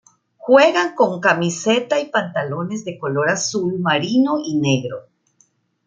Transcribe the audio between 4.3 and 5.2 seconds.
y negro.